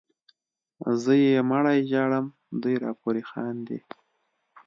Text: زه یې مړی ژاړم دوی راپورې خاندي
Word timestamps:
زه 1.01 1.13
یې 1.23 1.39
مړی 1.49 1.79
ژاړم 1.89 2.25
دوی 2.61 2.75
راپورې 2.85 3.21
خاندي 3.29 3.79